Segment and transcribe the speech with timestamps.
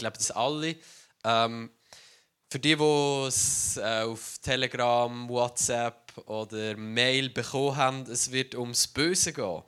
[0.00, 0.76] glaube, das alle.
[1.24, 1.70] Ähm,
[2.50, 8.88] für die, die es äh, auf Telegram, WhatsApp oder Mail bekommen haben, es wird ums
[8.88, 9.62] Böse gehen.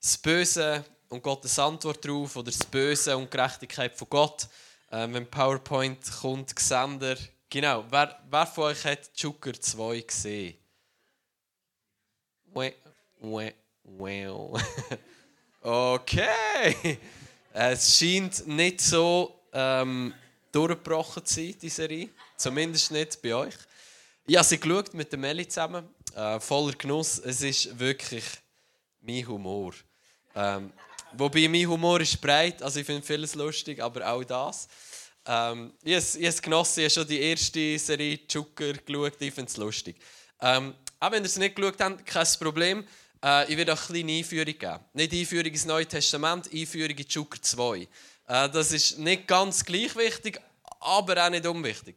[0.00, 4.48] Das Böse und Gottes Antwort darauf oder das Böse und Gerechtigkeit von Gott.
[4.90, 7.16] Äh, wenn PowerPoint kommt, Gesender.
[7.50, 10.56] Genau, wer, wer von euch hat Joker 2 gesehen?
[13.82, 14.62] Wow.
[15.60, 16.98] okay.
[17.52, 20.12] Es scheint nicht so ähm,
[20.52, 22.10] durchgebrochen zu sein, die Serie.
[22.36, 23.54] Zumindest nicht bei euch.
[24.26, 25.88] Ich habe sie geschaut mit der Melli zusammen.
[26.14, 27.18] Äh, voller Genuss.
[27.18, 28.24] Es ist wirklich
[29.00, 29.72] mein Humor.
[30.34, 30.72] Ähm,
[31.12, 34.68] wobei mein Humor ist breit, also ich finde vieles lustig, aber auch das.
[35.26, 39.50] Ähm, ich habe es genossen, ich habe schon die erste Serie Joker geschaut, ich finde
[39.50, 39.96] es lustig.
[40.40, 42.86] Ähm, auch wenn ihr es nicht geschaut habt, kein Problem.
[43.24, 44.80] Äh, ich werde auch eine kleine Einführung geben.
[44.92, 47.88] Nicht Einführung ins Neue Testament, Einführung in Joker 2.
[48.26, 50.40] Äh, das ist nicht ganz gleich wichtig,
[50.80, 51.96] aber auch nicht unwichtig.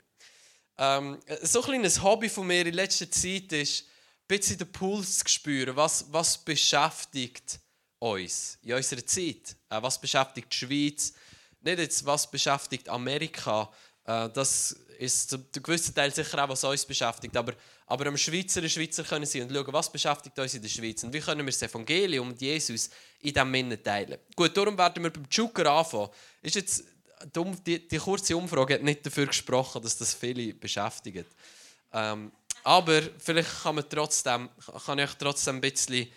[0.77, 3.87] Ähm, so ein kleines Hobby von mir in letzter Zeit ist, ein
[4.27, 5.75] bisschen den Puls zu spüren.
[5.75, 7.59] Was, was beschäftigt
[7.99, 9.55] uns in unserer Zeit?
[9.69, 11.13] Äh, was beschäftigt die Schweiz?
[11.61, 13.71] Nicht jetzt, was beschäftigt Amerika?
[14.03, 17.35] Äh, das ist zu einem gewissen Teil sicher auch, was uns beschäftigt.
[17.35, 17.53] Aber,
[17.85, 21.03] aber am Schweizer und Schweizer können sie und schauen, was beschäftigt uns in der Schweiz
[21.03, 22.89] und wie können wir das Evangelium und Jesus
[23.21, 24.17] in diesem Minne teilen.
[24.35, 26.09] Gut, darum werden wir beim Joker anfangen.
[26.41, 26.83] Ist jetzt
[27.65, 31.25] die, die, kurze Umfrage hat nicht dafür gesprochen, dass das viele beschäftigt.
[31.93, 32.31] Ähm,
[32.63, 34.49] aber vielleicht kann, man trotzdem,
[34.85, 36.07] kann ich trotzdem ein bisschen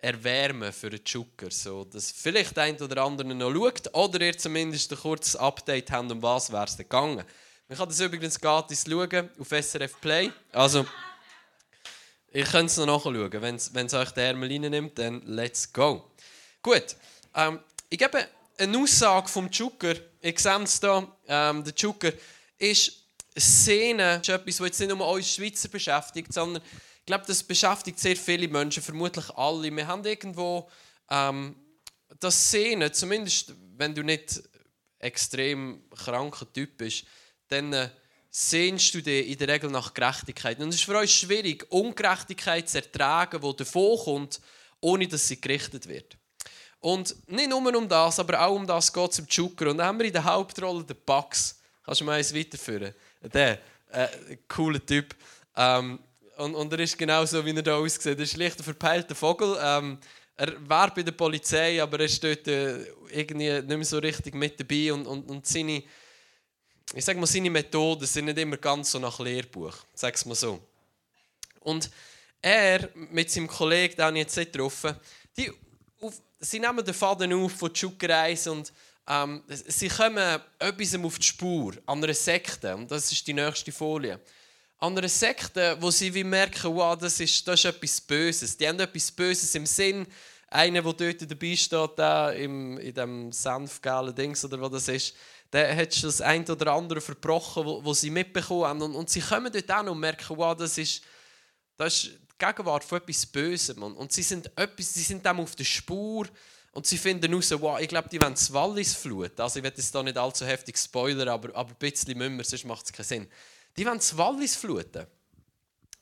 [0.00, 4.92] erwärmen für den Joker, so dass vielleicht ein oder andere noch schaut oder ihr zumindest
[4.92, 7.24] ein kurzes Update habt, um was wäre es gegangen.
[7.66, 10.30] Man kann das übrigens gratis schauen auf SRF Play.
[10.52, 10.86] Also,
[12.30, 13.32] ihr könnt es noch nachschauen.
[13.32, 16.10] Wenn es euch der Ärmel reinnimmt, dann let's go.
[16.62, 16.94] Gut,
[17.34, 19.94] ähm, ich gebe eine Aussage vom Joker.
[20.20, 21.08] Ich sehe es hier.
[21.26, 22.12] Ähm, der Joker
[22.58, 22.92] ist
[23.38, 26.62] Szene, ist etwas, das jetzt nicht nur uns Schweizer beschäftigt, sondern
[26.98, 29.74] ich glaube, das beschäftigt sehr viele Menschen, vermutlich alle.
[29.74, 30.70] Wir haben irgendwo
[31.10, 31.56] ähm,
[32.20, 34.42] das Szene, zumindest wenn du nicht
[34.98, 37.06] extrem kranker Typ bist,
[37.48, 37.88] dann äh,
[38.30, 40.58] sehnst du dich in der Regel nach Gerechtigkeit.
[40.60, 44.40] Und es ist für uns schwierig, Ungerechtigkeit zu ertragen, die davon kommt,
[44.80, 46.16] ohne dass sie gerichtet wird.
[46.80, 49.70] Und nicht nur um das, aber auch um das geht es im Joker.
[49.70, 51.58] Und dann haben wir in der Hauptrolle den Bugs.
[51.82, 52.92] Kannst du mal eins weiterführen?
[53.22, 53.58] Der,
[53.90, 54.08] äh,
[54.48, 55.14] cooler Typ.
[55.56, 55.98] Ähm,
[56.36, 58.18] und, und er ist genau so, wie er da aussieht.
[58.18, 59.56] Er ist ein verpeilter Vogel.
[59.62, 59.98] Ähm,
[60.36, 64.58] er war bei der Polizei, aber er steht äh, irgendwie nicht mehr so richtig mit
[64.58, 64.92] dabei.
[64.92, 65.82] Und, und, und seine,
[66.94, 69.76] ich sag mal, seine Methoden sind nicht immer ganz so nach Lehrbuch.
[69.94, 70.60] Sag's mal so.
[71.60, 71.90] Und
[72.40, 74.94] er mit seinem Kollegen, den ich jetzt getroffen
[75.36, 75.50] die
[76.00, 78.72] auf, sie nehmen den Faden auf von Tschukereis und
[79.08, 82.74] ähm, sie kommen etwas auf die Spur, an einer Sekte.
[82.76, 84.20] Und das ist die nächste Folie.
[84.78, 88.56] An einer Sekte, wo sie wie merken, wow, das ist, das ist etwas Böses.
[88.56, 90.06] Die haben etwas Böses im Sinn.
[90.48, 95.14] Einer, der dort dabei steht, da im, in dem senfgelben Dings oder was das ist,
[95.54, 98.82] der hat schon das eine oder andere verbrochen, wo, wo sie mitbekommen haben.
[98.82, 101.02] Und, und sie kommen dort an und merken, wow, das ist,
[101.76, 103.80] das ist Gegenwart von etwas Bösem.
[103.80, 106.26] Und, und sie sind, etwas, sie sind dem auf der Spur
[106.72, 109.40] und sie finden heraus, wow, ich glaube, die wollen das Wallis fluten.
[109.40, 112.44] Also ich werde jetzt da nicht allzu heftig spoilern, aber, aber ein bisschen müssen wir,
[112.44, 113.28] sonst macht es keinen Sinn.
[113.76, 115.06] Die wollen das Wallis fluten.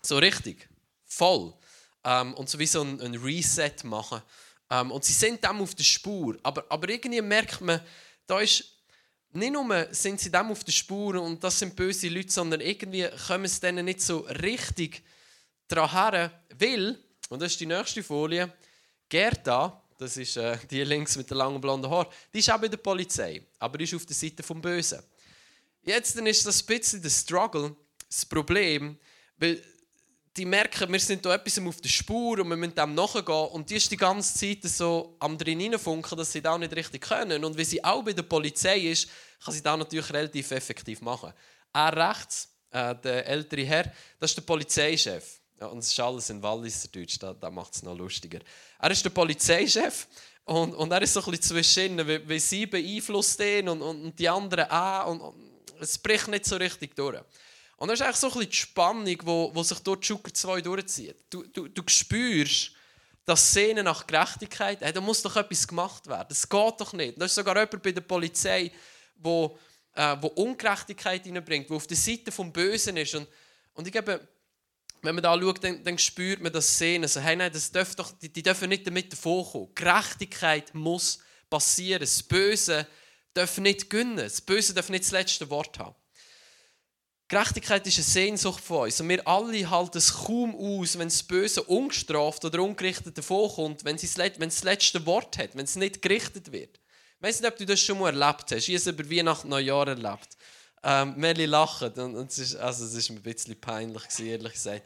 [0.01, 0.67] So richtig.
[1.05, 1.53] Voll.
[2.05, 4.23] Ähm, und so wie so ein, ein Reset machen.
[4.71, 6.39] Ähm, und sie sind dem auf der Spur.
[6.43, 7.83] Aber, aber irgendwie merkt man,
[8.27, 8.72] da ist
[9.33, 13.09] nicht nur sind sie dem auf der Spur und das sind böse Leute, sondern irgendwie
[13.27, 15.03] kommen es denen nicht so richtig
[15.69, 16.99] daran weil,
[17.29, 18.53] und das ist die nächste Folie,
[19.09, 22.69] Gerda, das ist äh, die links mit den langen blonden Haaren, die ist auch bei
[22.69, 25.03] der Polizei, aber die ist auf der Seite vom Bösen.
[25.85, 27.75] Jetzt dann ist das ein bisschen der Struggle,
[28.07, 28.99] das Problem,
[29.39, 29.63] weil
[30.37, 33.69] die merken, wir sind da etwas auf der Spur und wir müssen dem nachgehen und
[33.69, 37.45] die ist die ganze Zeit so am drin funken, dass sie das nicht richtig können.
[37.45, 39.09] Und wie sie auch bei der Polizei ist,
[39.45, 41.33] kann sie das natürlich relativ effektiv machen.
[41.75, 45.41] Er rechts, äh, der ältere Herr, das ist der Polizeichef.
[45.61, 48.41] Ja, und es ist alles in Walliserdeutsch, da, da macht es noch lustiger.
[48.79, 50.09] Er ist der Polizeichef
[50.45, 54.03] und, und er ist so ein bisschen zwischen ihnen, weil, sie beeinflusst ihn und, und,
[54.03, 55.07] und die anderen auch.
[55.09, 57.21] Und, und, es bricht nicht so richtig durch.
[57.83, 60.61] Und das ist eigentlich so ein bisschen die Spannung, wo, wo sich dort Joker 2
[60.61, 61.17] durchzieht.
[61.29, 62.71] Du, du, du spürst,
[63.25, 66.27] das Sehnen nach Gerechtigkeit, hey, da muss doch etwas gemacht werden.
[66.29, 67.21] Das geht doch nicht.
[67.21, 68.71] Da ist sogar jemand bei der Polizei,
[69.17, 69.59] wo,
[69.95, 73.17] äh, wo Ungerechtigkeit hineinbringt, wo auf der Seite vom Bösen ist.
[73.17, 73.27] Und,
[73.73, 74.29] und ich glaube,
[75.01, 77.03] wenn man da schaut, dann, dann spürt man das Sehen.
[77.03, 79.75] Also, hey, nein, das darf doch, die, die dürfen nicht damit davonkommen.
[79.75, 81.19] Gerechtigkeit muss
[81.51, 81.99] passieren.
[81.99, 82.87] Das Böse
[83.37, 84.19] dürfen nicht gönnen.
[84.19, 85.97] Das Böse darf nicht das letzte Wort haben.
[87.33, 89.01] Gerechtigkeit ist eine Sehnsucht von uns.
[89.01, 93.97] Und wir alle halten es kaum aus, wenn das Böse ungestraft oder ungerichtet davonkommt, wenn
[93.97, 96.77] es das letzte Wort hat, wenn es nicht gerichtet wird.
[96.77, 98.69] Ich weiß nicht, ob du das schon mal erlebt hast.
[98.69, 100.37] Ich habe es über Weihnachten, Neujahr erlebt.
[100.83, 104.53] Ähm, Melli lacht und, und es, ist, also, es ist mir ein bisschen peinlich, ehrlich
[104.53, 104.83] gesagt.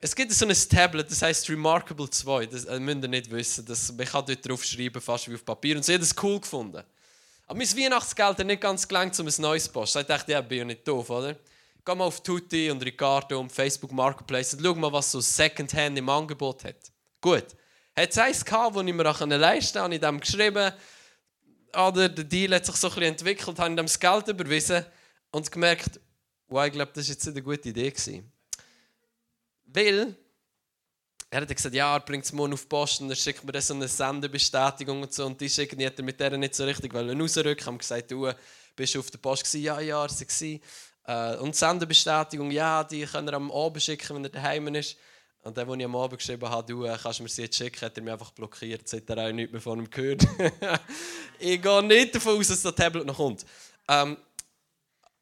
[0.00, 2.46] Es gibt so ein Tablet, das heißt Remarkable 2.
[2.46, 3.66] Das äh, müsst ihr nicht wissen.
[3.66, 5.74] Das, man kann dort drauf schreiben, fast wie auf Papier.
[5.74, 6.84] Und sie hat es cool gefunden.
[7.48, 9.96] Aber mein Weihnachtsgeld hat nicht ganz gelangt, um ein neues Post.
[9.96, 11.36] Ich dachte, ja, bin ja nicht doof, oder?
[11.86, 15.98] Geh mal auf Tutti und Ricardo und Facebook Marketplace und schau mal, was so Secondhand
[15.98, 16.90] im Angebot hat.
[17.20, 17.44] Gut.
[17.96, 20.72] Hat es eins gehabt, das ich mir auch leisten konnte, habe ich dem geschrieben.
[21.74, 24.84] Oder der Deal hat sich so ein bisschen entwickelt, habe ich dem das Geld überwiesen
[25.30, 26.00] und gemerkt,
[26.48, 27.90] wow, ich glaube, das war jetzt nicht eine gute Idee.
[27.90, 28.32] Gewesen.
[29.66, 30.16] Weil
[31.30, 33.52] er hat gesagt, ja, er bringt es morgen auf die Post und er schickt mir
[33.52, 35.26] dann so eine Sendebestätigung und so.
[35.26, 37.66] Und die schicken hat er mit der nicht so richtig rausrücken.
[37.66, 38.32] Haben gesagt, du
[38.74, 39.62] bist auf der Post gewesen?
[39.62, 40.60] Ja, ja, er war
[41.06, 44.96] äh, Und die Sendebestätigung, ja, die können er am Abend schicken, wenn er daheim ist.
[45.42, 47.80] Und dann, als ich am Abend geschrieben habe, du äh, kannst mir sie jetzt schicken,
[47.82, 48.90] hat er mich einfach blockiert.
[48.90, 50.26] Hat er auch nichts mehr von ihm gehört.
[51.38, 53.44] ich gehe nicht davon aus, dass das Tablet noch kommt.
[53.88, 54.16] Ähm,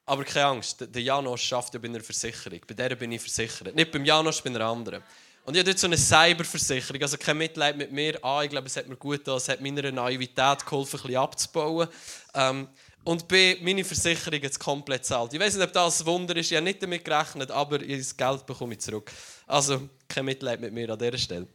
[0.07, 2.61] aber keine Angst, der Janos schafft ja bei einer Versicherung.
[2.67, 3.75] Bei der bin ich versichert.
[3.75, 5.03] Nicht beim Janos, bei einer anderen.
[5.45, 8.25] Und ich habe dort so eine Cyberversicherung, also kein Mitleid mit mir.
[8.25, 11.17] Ah, ich glaube, es hat mir gut getan, es hat meiner Naivität geholfen, ein bisschen
[11.17, 11.89] abzubauen.
[12.35, 12.69] Ähm,
[13.05, 15.33] und B, meine Versicherung jetzt komplett zahlt.
[15.33, 18.17] Ich weiß nicht, ob das ein Wunder ist, ich habe nicht damit gerechnet, aber das
[18.17, 19.11] Geld bekomme ich zurück.
[19.47, 21.49] Also kein Mitleid mit mir an dieser Stelle.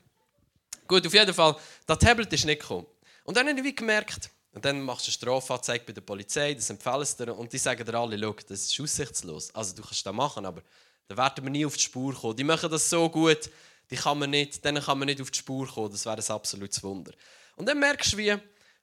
[0.88, 1.56] Gut, auf jeden Fall,
[1.86, 2.86] das Tablet ist nicht gekommen.
[3.24, 6.70] Und dann habe ich gemerkt, und dann machst du eine Strafanzeige bei der Polizei, das
[6.70, 9.54] empfehlen sie dir und die sagen dir alle, schau, das ist aussichtslos.
[9.54, 10.64] Also du kannst das machen, aber
[11.08, 12.36] da werden wir nie auf die Spur kommen.
[12.36, 13.50] Die machen das so gut,
[13.92, 15.92] die kann man nicht, denen kann man nicht auf die Spur kommen.
[15.92, 17.12] Das wäre ein absolutes Wunder.
[17.56, 18.36] Und dann merkst du, wie,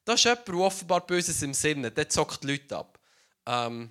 [0.05, 2.99] da ist jemand, der offenbar Böses im Sinne der zockt die Leute ab.
[3.47, 3.91] Ähm,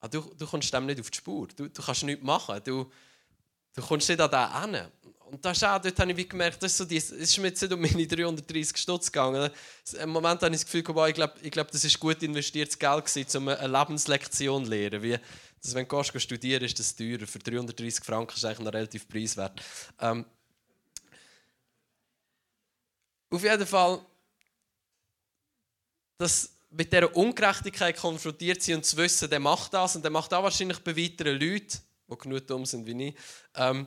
[0.00, 1.48] ah, du, du kommst dem nicht auf die Spur.
[1.48, 2.60] Du, du kannst nichts machen.
[2.64, 2.90] Du,
[3.74, 4.86] du kommst nicht an den hin.
[5.32, 7.62] Und das ist auch, dort habe ich gemerkt, das ist, so es ist mir jetzt
[7.62, 9.50] nicht um meine 330 Stutz gegangen.
[9.98, 13.06] Im Moment habe ich das Gefühl, ich glaube, ich glaube das ist gut investiertes Geld
[13.06, 15.02] gewesen, um eine Lebenslektion zu lernen.
[15.02, 15.18] Wie,
[15.62, 17.26] dass, wenn du studieren ist das teurer.
[17.26, 19.58] Für 330 Franken ist eigentlich noch relativ preiswert.
[20.00, 20.26] Ähm,
[23.30, 24.00] auf jeden Fall,
[26.18, 30.32] dass mit dieser Ungerechtigkeit konfrontiert sind und zu wissen, der macht das und der macht
[30.32, 31.78] auch wahrscheinlich bei weiteren Leuten,
[32.10, 33.14] die genug dumm sind wie ich.
[33.56, 33.86] Ähm,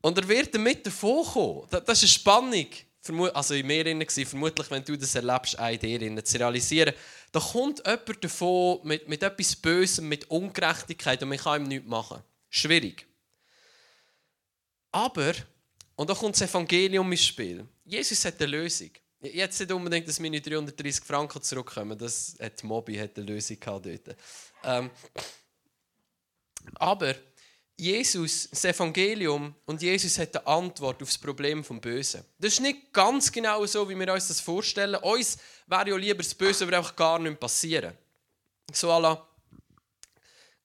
[0.00, 1.66] und er wird damit davon kommen.
[1.70, 2.66] Das ist eine Spannung
[3.32, 6.94] also in mir drin, vermutlich, wenn du das erlebst, auch in dir drin, zu realisieren,
[7.32, 11.88] da kommt jemand davon mit, mit etwas Bösem, mit Ungerechtigkeit und man kann ihm nichts
[11.88, 12.22] machen.
[12.48, 13.06] Schwierig.
[14.92, 15.34] Aber,
[15.94, 18.90] und da kommt das Evangelium ins Spiel, Jesus hat eine Lösung.
[19.32, 23.86] Jetzt nicht unbedingt, dass meine 330 Franken zurückkommen, das hat Mobi hat eine Lösung gehabt
[23.86, 24.16] dort.
[24.64, 24.90] Ähm,
[26.74, 27.14] aber
[27.78, 32.24] Jesus, das Evangelium und Jesus hat eine Antwort auf das Problem vom Bösen.
[32.38, 34.96] Das ist nicht ganz genau so, wie wir uns das vorstellen.
[35.02, 35.36] Uns
[35.66, 37.92] wäre ja lieber das Böse, aber einfach gar nicht passieren.
[38.72, 39.26] So alla.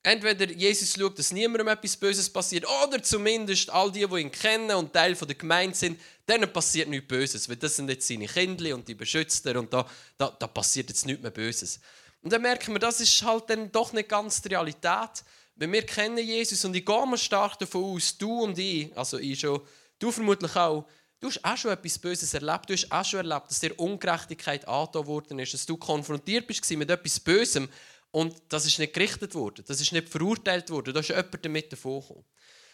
[0.04, 4.72] Entweder Jesus schaut, dass niemandem etwas Böses passiert, oder zumindest all die, die ihn kennen
[4.72, 8.74] und Teil der Gemeinde sind, denen passiert nichts Böses, weil das sind jetzt seine Kinder
[8.74, 9.88] und die beschützt er und da,
[10.18, 11.80] da, da passiert jetzt nichts mehr Böses.
[12.24, 15.24] Und dann merken wir, das ist halt dann doch nicht ganz die Realität.
[15.56, 19.20] Wenn wir kennen Jesus und ich gehe mal stark davon aus, du und ich, also
[19.20, 19.62] ich schon,
[20.00, 20.86] du vermutlich auch,
[21.20, 22.70] du hast auch schon etwas Böses erlebt.
[22.70, 26.70] Du hast auch schon erlebt, dass dir Ungerechtigkeit angetan worden ist, dass du konfrontiert bist
[26.72, 27.70] mit etwas Bösem
[28.12, 31.72] und das ist nicht gerichtet worden, das ist nicht verurteilt worden, da ist jemand damit
[31.72, 32.26] davon gekommen.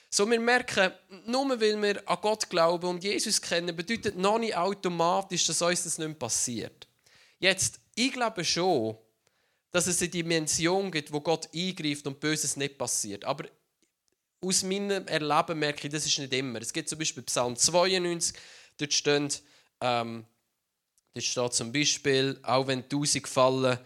[0.10, 0.92] So, wir merken,
[1.26, 5.84] nur weil wir an Gott glauben und Jesus kennen, bedeutet noch nicht automatisch, dass uns
[5.84, 6.88] das nicht passiert.
[7.40, 8.98] Jetzt, ich glaube schon,
[9.72, 13.26] dass es eine Dimension gibt, wo Gott eingreift und Böses nicht passiert.
[13.26, 13.46] Aber
[14.42, 16.62] aus meinem Erleben merke ich, das ist nicht immer.
[16.62, 18.34] Es gibt zum Beispiel Psalm 92,
[18.78, 19.44] dort steht,
[19.82, 20.26] ähm,
[21.14, 23.78] dort steht zum Beispiel, auch wenn tausend fallen,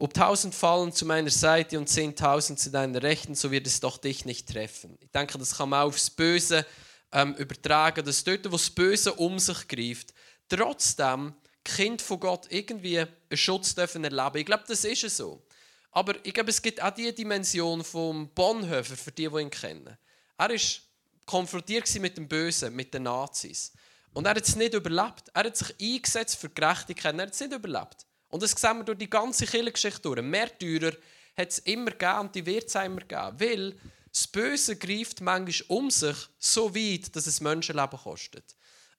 [0.00, 3.98] ob tausend fallen zu meiner Seite und zehntausend zu deiner Rechten, so wird es doch
[3.98, 4.96] dich nicht treffen.
[5.00, 6.64] Ich denke, das kann man aufs Böse
[7.12, 10.14] ähm, übertragen, dass dort, wo das Böse um sich greift,
[10.48, 14.38] trotzdem Kind von Gott irgendwie einen Schutz dürfen erleben.
[14.38, 15.42] Ich glaube, das ist so.
[15.90, 19.98] Aber ich glaube, es gibt auch die Dimension vom Bonhoeffer, für die, die ihn kennen.
[20.38, 20.56] Er war
[21.26, 23.72] konfrontiert mit dem Bösen, mit den Nazis.
[24.14, 25.24] Und er hat es nicht überlebt.
[25.34, 27.14] Er hat sich eingesetzt für Gerechtigkeit.
[27.14, 28.06] Er hat es nicht überlebt.
[28.30, 30.22] Und das sehen wir durch die ganze Kirchengeschichte durch.
[30.22, 30.92] Märtyrer
[31.36, 33.40] hat es immer gegeben und die wird es immer geben.
[33.40, 33.76] Weil
[34.10, 38.56] das Böse greift manchmal um sich so weit, dass es Menschenleben kostet.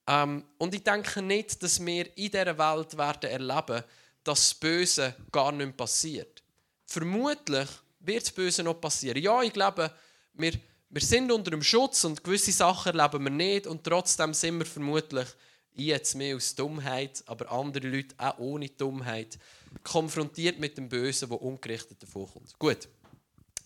[0.08, 3.84] Ähm, und ich denke nicht, dass wir in dieser Welt werden erleben
[4.24, 6.44] dass das Böse gar nicht passiert.
[6.86, 7.68] Vermutlich
[8.00, 9.22] wird das Böse noch passieren.
[9.22, 9.92] Ja, ich glaube,
[10.34, 10.54] wir,
[10.90, 14.66] wir sind unter dem Schutz und gewisse Sachen erleben wir nicht und trotzdem sind wir
[14.66, 15.28] vermutlich,
[15.74, 19.38] ich jetzt mehr aus Dummheit, aber andere Leute auch ohne Dummheit,
[19.84, 22.58] konfrontiert mit dem Bösen, das ungerichtet davonkommt.
[22.60, 22.88] Gut.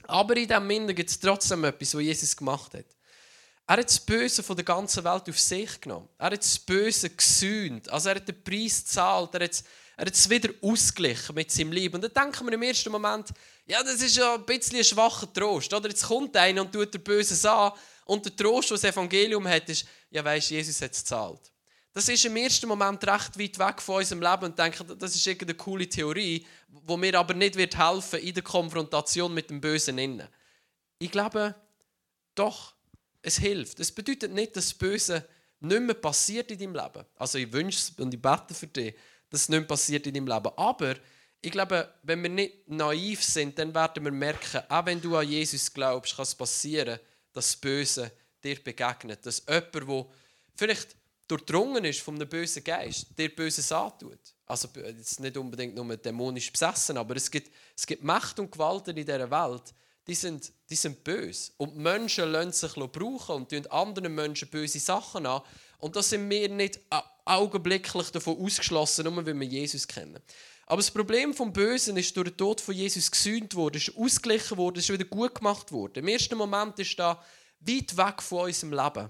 [0.07, 2.85] Aber in diesem Minder gibt es trotzdem etwas, was Jesus gemacht hat.
[3.67, 6.07] Er hat das Böse von der ganzen Welt auf sich genommen.
[6.19, 7.89] Er hat das Böse gesühnt.
[7.89, 9.33] Also er hat den Preis gezahlt.
[9.33, 9.63] Er hat,
[9.97, 11.95] er hat es wieder ausgeglichen mit seinem Leben.
[11.95, 13.29] Und dann denken wir im ersten Moment,
[13.65, 15.73] ja, das ist ja ein bisschen ein schwacher Trost.
[15.73, 17.71] Oder jetzt kommt einer und tut der Böses an.
[18.05, 21.51] Und der Trost, den das Evangelium hat, ist, ja, weißt Jesus hat es gezahlt.
[21.95, 25.25] Das ist im ersten Moment recht weit weg von unserem Leben und denken, das ist
[25.25, 29.97] irgendeine coole Theorie, wo mir aber nicht wird helfen in der Konfrontation mit dem Bösen
[29.97, 30.27] innen.
[30.99, 31.55] Ich glaube,
[32.35, 32.73] doch,
[33.21, 33.79] es hilft.
[33.79, 35.25] Es bedeutet nicht, dass das Böse
[35.61, 37.05] nicht mehr passiert in deinem Leben.
[37.15, 38.93] Also ich wünsche es und ich bete für dich,
[39.29, 40.51] dass es nicht mehr passiert in deinem Leben.
[40.57, 40.95] Aber
[41.39, 45.29] ich glaube, wenn wir nicht naiv sind, dann werden wir merken, auch wenn du an
[45.29, 46.99] Jesus glaubst, kann es passieren,
[47.31, 48.11] dass das Böse
[48.43, 49.25] dir begegnet.
[49.25, 50.05] Dass jemand, der
[50.55, 50.97] vielleicht
[51.27, 54.19] durchdrungen ist von einem bösen Geist, dir Böses antut.
[54.45, 58.95] Also jetzt nicht unbedingt nur dämonisch besessen, aber es gibt, es gibt Macht und Gewalten
[58.95, 59.73] in dieser Welt,
[60.07, 61.51] die sind, die sind böse.
[61.57, 65.41] Und Menschen lassen sich brauchen und tun anderen Menschen böse Sachen an.
[65.79, 66.79] Und da sind wir nicht
[67.25, 70.21] augenblicklich davon ausgeschlossen, nur weil wir Jesus kennen.
[70.67, 74.57] Aber das Problem vom Bösen ist durch den Tod von Jesus gesühnt worden, ist ausgeglichen
[74.57, 75.99] worden, ist wieder gut gemacht worden.
[75.99, 77.23] Im ersten Moment ist da
[77.59, 79.09] weit weg von unserem Leben.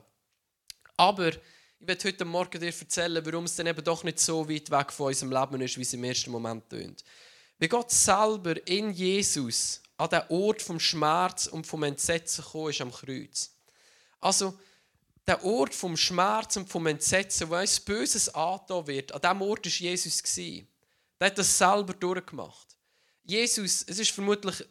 [0.97, 1.31] Aber
[1.79, 4.91] ich werde heute Morgen dir erzählen, warum es dann eben doch nicht so weit weg
[4.91, 7.03] von unserem Leben ist, wie es im ersten Moment tönt.
[7.57, 12.81] Wie Gott selber in Jesus an den Ort vom Schmerz und vom Entsetzen gekommen ist
[12.81, 13.51] am Kreuz.
[14.19, 14.57] Also,
[15.27, 19.65] der Ort vom Schmerz und vom Entsetzen, wo uns Böses angetan wird, an diesem Ort
[19.65, 20.21] war Jesus.
[21.19, 22.75] Der hat das selber durchgemacht.
[23.23, 24.63] Jesus, es ist vermutlich,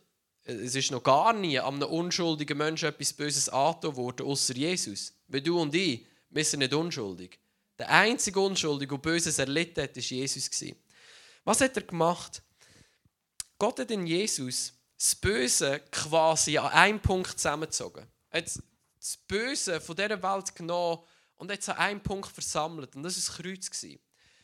[0.44, 5.14] es ist noch gar nie an einem unschuldigen Menschen etwas Böses angetan worden, außer Jesus.
[5.26, 7.38] Weil du und ich, wir sind nicht unschuldig.
[7.79, 10.50] Der einzige Unschuldige, der Böses erlitten hat, war Jesus.
[11.45, 12.43] Was hat er gemacht?
[13.59, 18.07] Gott hat in Jesus das Böse quasi an einem Punkt zusammengezogen.
[18.31, 21.03] Er hat das Böse von dieser Welt genommen
[21.37, 22.97] und hat es an einem Punkt versammelt.
[22.97, 23.87] Und das war das Kreuz.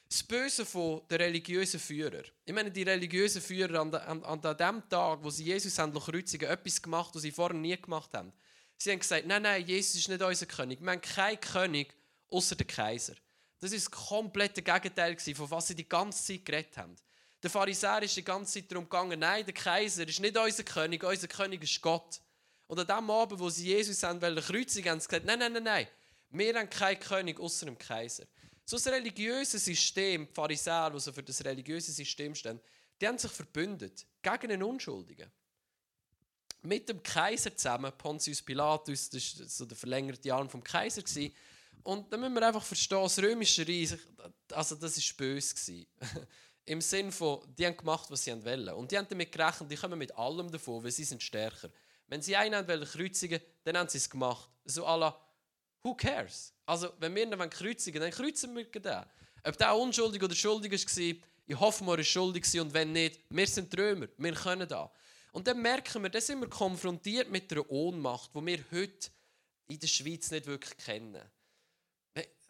[0.09, 2.25] Das Böse von den religiösen Führern.
[2.45, 6.49] Ich meine, die religiösen Führer an, an, an dem Tag, wo sie Jesus haben kreuzigen,
[6.49, 8.33] etwas gemacht, was sie vorher nie gemacht haben.
[8.83, 10.81] Sie haben gesagt, nein, nein, Jesus ist nicht unser König.
[10.81, 11.95] Wir haben keinen König
[12.31, 13.15] außer den Kaiser.
[13.59, 16.97] Das ist das komplette Gegenteil von was sie die ganze Zeit geredet haben.
[17.43, 21.05] Der Pharisäer ist die ganze Zeit darum gegangen, nein, der Kaiser ist nicht unser König,
[21.05, 22.23] unser König ist Gott.
[22.69, 25.53] Und an dem Abend, wo sie Jesus haben wollen, kreuzigen, haben sie gesagt, nein, nein,
[25.53, 25.89] nein, nein,
[26.31, 28.25] wir haben keinen König außer dem Kaiser.
[28.65, 32.59] So ein religiöses System, die Pharisäer, die so für das religiöse System stehen,
[32.99, 35.31] die haben sich verbündet gegen einen Unschuldigen.
[36.63, 41.03] Mit dem Kaiser zusammen, Pontius Pilatus, das war so der verlängerte Arm vom Kaiser.
[41.83, 43.97] Und da müssen wir einfach verstehen, das römische Reich,
[44.53, 45.87] also das war böse.
[46.67, 48.69] Im Sinn von, die haben gemacht, was sie wollen.
[48.75, 51.71] Und die haben damit gerechnet, die kommen mit allem davon, weil sie sind stärker.
[52.07, 54.51] Wenn sie einen wollen kreuzigen, dann haben sie es gemacht.
[54.65, 55.15] So à
[55.83, 56.53] who cares?
[56.67, 59.05] Also, wenn wir ihn kreuzigen dann kreuzen wir den.
[59.45, 61.15] Ob der unschuldig oder schuldig war,
[61.47, 64.93] ich hoffe, er war schuldig und wenn nicht, wir sind Römer, wir können da.
[65.33, 69.11] Und dann merken wir, dann sind wir konfrontiert mit einer Ohnmacht, die wir heute
[69.69, 71.23] in der Schweiz nicht wirklich kennen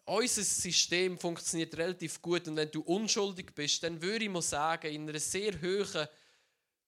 [0.05, 4.91] unser System funktioniert relativ gut und wenn du unschuldig bist, dann würde ich mal sagen,
[4.91, 6.07] in einer sehr hohen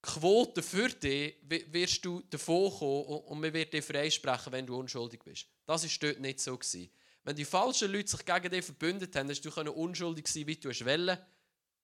[0.02, 5.24] Quote für dich wirst du davon kommen und man wird dich freisprechen, wenn du unschuldig
[5.24, 5.48] bist.
[5.66, 6.58] Das war dort nicht so.
[6.58, 6.90] Gewesen.
[7.24, 10.70] Wenn die falschen Leute sich gegen dich verbündet haben, hast du unschuldig sein wie du
[10.70, 11.18] wollen.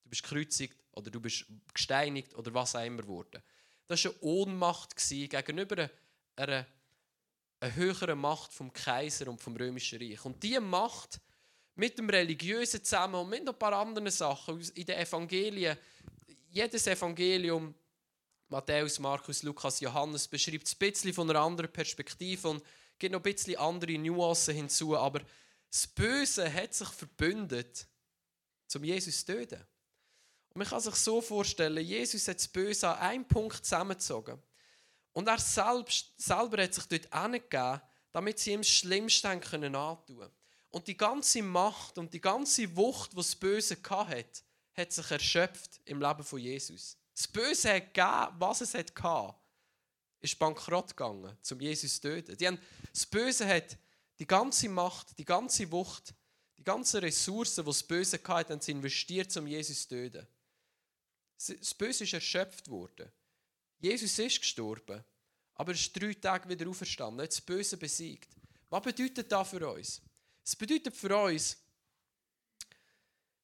[0.04, 3.42] Du bist gekreuzigt oder du bist gesteinigt oder was auch immer geworden.
[3.89, 5.89] Das war eine Ohnmacht gegenüber
[6.36, 6.67] einer,
[7.60, 10.24] einer höheren Macht vom Kaiser und vom Römischen Reich.
[10.24, 11.19] Und diese Macht
[11.74, 15.75] mit dem Religiösen zusammen und mit ein paar anderen Sachen in den Evangelien.
[16.51, 17.74] Jedes Evangelium,
[18.50, 22.63] Matthäus, Markus, Lukas, Johannes, beschreibt es ein bisschen von einer anderen Perspektive und
[23.00, 24.96] gibt noch ein bisschen andere Nuancen hinzu.
[24.96, 25.22] Aber
[25.72, 27.88] das Böse hat sich verbündet,
[28.75, 29.65] um Jesus zu töten.
[30.53, 34.41] Und man kann sich so vorstellen, Jesus hat das Böse an einem Punkt zusammengezogen.
[35.13, 40.32] Und er selbst, selber hat sich dort angegeben, damit sie ihm das Schlimmste antun können.
[40.72, 44.41] Und die ganze Macht und die ganze Wucht, die das Böse hatte,
[44.75, 46.98] hat sich erschöpft im Leben von Jesus.
[47.15, 49.36] Das Böse hat gegeben, was es hatte,
[50.22, 52.38] ist bankrott gegangen, um Jesus zu töten.
[52.38, 52.60] Die haben,
[52.94, 53.77] das Böse hat
[54.20, 56.13] die ganze Macht, die ganze Wucht,
[56.58, 60.27] die ganzen Ressourcen, die das Böse hatte, investiert, um Jesus zu töten.
[61.48, 63.10] Das Böse ist erschöpft worden.
[63.79, 65.03] Jesus ist gestorben,
[65.55, 67.19] aber er ist drei Tage wieder auferstanden.
[67.19, 68.29] Er hat das Böse besiegt.
[68.69, 70.01] Was bedeutet das für uns?
[70.43, 71.58] Es bedeutet für uns,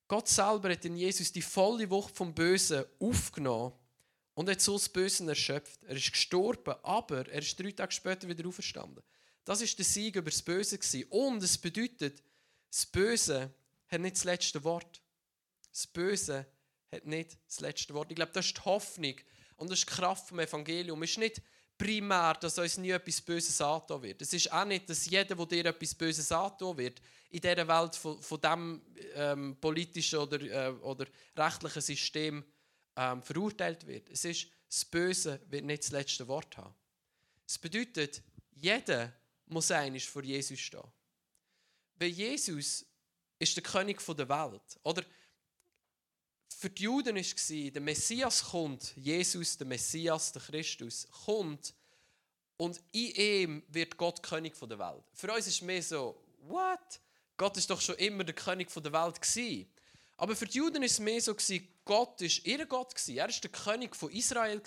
[0.08, 3.74] Gott selber hat in Jesus die volle Wucht vom Bösen aufgenommen
[4.36, 5.84] und hat so das Böse erschöpft.
[5.84, 9.04] Er ist gestorben, aber er ist drei Tage später wieder auferstanden.
[9.46, 10.78] Das ist der Sieg über das Böse.
[11.10, 12.22] Und es bedeutet,
[12.70, 13.54] das Böse
[13.88, 15.02] hat nicht das letzte Wort.
[15.72, 16.46] Das Böse
[16.92, 18.12] hat nicht das letzte Wort.
[18.12, 19.16] Ich glaube, das ist die Hoffnung
[19.58, 21.02] und das ist die Kraft vom Evangelium.
[21.04, 21.42] Es ist nicht
[21.78, 24.22] primär, dass uns nie etwas Böses angetan wird.
[24.22, 27.96] Es ist auch nicht, dass jeder, der dir etwas Böses angetan wird, in dieser Welt
[27.96, 28.82] von, von diesem
[29.14, 32.46] ähm, politischen oder, äh, oder rechtlichen System
[32.96, 34.10] ähm, verurteilt wird.
[34.10, 36.74] Es ist, das Böse wird nicht das letzte Wort haben.
[37.48, 39.14] Es bedeutet, jeder
[39.48, 40.82] muss eigentlich vor Jesus stehen.
[41.98, 42.86] Weil Jesus
[43.38, 44.80] ist der König der Welt.
[44.84, 45.04] Oder
[46.58, 51.74] für die Juden war der Messias kommt, Jesus, der Messias, der Christus, kommt
[52.58, 55.04] und in ihm wird Gott König der Welt.
[55.14, 57.02] Für uns ist mehr so, what?
[57.38, 59.68] Gott ist doch schon immer der König der Welt.
[60.18, 61.36] Aber für die Juden war es mehr so,
[61.84, 64.62] Gott ist ihr Gott, er ist der König von Israel.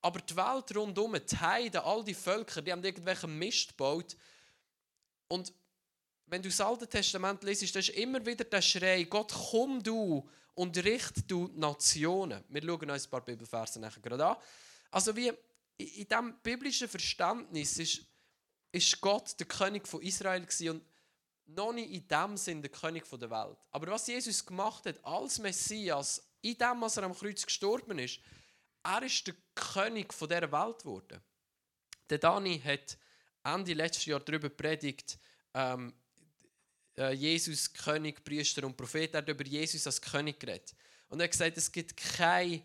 [0.00, 4.16] Aber die Welt rundherum, die Heiden, all die Völker, die haben irgendwelchen Mist gebaut.
[5.28, 5.52] Und
[6.26, 10.76] wenn du das Alte Testament liest, ist immer wieder der Schrei, Gott, komm du und
[10.76, 12.44] richte du Nationen.
[12.48, 14.36] Wir schauen uns ein paar Bibelverse nachher gerade an.
[14.90, 15.32] Also wie
[15.76, 18.06] in diesem biblischen Verständnis ist,
[18.70, 20.82] ist Gott der König von Israel und
[21.46, 23.58] noch nicht in dem Sinn der König der Welt.
[23.70, 28.20] Aber was Jesus gemacht hat als Messias, in dem, was er am Kreuz gestorben ist,
[28.82, 31.20] er ist der König von dieser Welt geworden.
[32.10, 32.98] Der Dani hat
[33.44, 35.18] Ende letztes Jahr darüber predigt,
[35.54, 36.01] ähm, äh,
[36.96, 39.14] Jesus König, Priester und Prophet.
[39.14, 40.74] Er hat über Jesus als König geredet.
[41.08, 42.62] Und er hat gesagt, es gibt keine,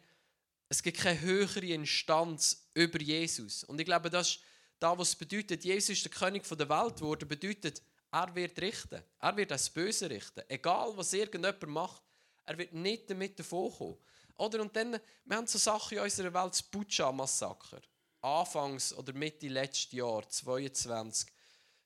[0.69, 3.63] es gibt keine höhere Instanz über Jesus.
[3.63, 4.39] Und ich glaube, das ist
[4.79, 9.03] das, was bedeutet, Jesus ist der König der Welt geworden, bedeutet, er wird richten.
[9.19, 10.43] Er wird das Böse richten.
[10.47, 12.01] Egal, was irgendjemand macht,
[12.45, 13.97] er wird nicht damit davonkommen.
[14.37, 17.81] Oder, und dann, wir haben so Sachen in unserer Welt, das Butscha-Massaker.
[18.21, 21.29] Anfangs oder Mitte letzten Jahr, 22,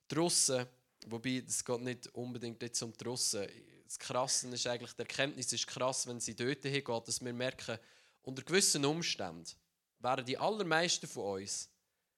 [0.09, 0.67] die Russen
[1.07, 3.47] Wobei, es geht nicht unbedingt jetzt um die Russen.
[3.85, 7.77] Das Krasse ist eigentlich, die Erkenntnis ist krass, wenn sie dort hingeht, dass wir merken,
[8.23, 9.45] unter gewissen Umständen
[9.99, 11.69] wären die allermeisten von uns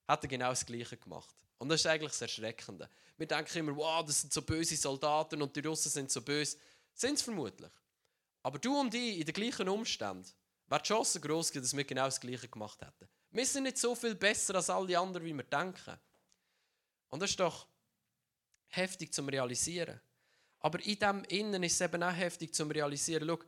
[0.07, 1.35] hätten genau das Gleiche gemacht.
[1.57, 2.89] Und das ist eigentlich das Erschreckende.
[3.17, 6.57] Wir denken immer, wow, das sind so böse Soldaten und die Russen sind so böse.
[6.93, 7.71] Sind es vermutlich.
[8.41, 10.27] Aber du und ich in den gleichen Umständen
[10.67, 13.07] wäre die Chance groß dass wir genau das Gleiche gemacht hätten.
[13.31, 15.97] Wir sind nicht so viel besser als alle anderen, wie wir denken.
[17.09, 17.67] Und das ist doch
[18.75, 19.99] heftig zum Realisieren.
[20.59, 23.27] Aber in dem Innen ist es eben auch heftig zum Realisieren.
[23.27, 23.39] Schau,